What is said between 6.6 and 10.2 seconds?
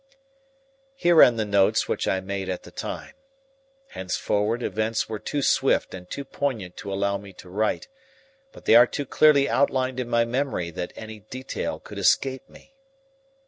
to allow me to write, but they are too clearly outlined in